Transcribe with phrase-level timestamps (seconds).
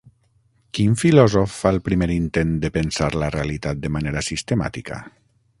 [0.77, 5.03] Quin filòsof fa el primer intent de pensar la realitat de manera sistemàtica?